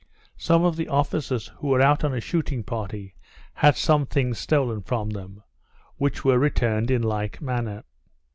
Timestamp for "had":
3.53-3.75